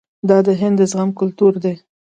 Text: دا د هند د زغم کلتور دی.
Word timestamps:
دا 0.29 0.37
د 0.47 0.49
هند 0.61 0.75
د 0.79 0.81
زغم 0.91 1.09
کلتور 1.19 1.53
دی. 1.63 1.73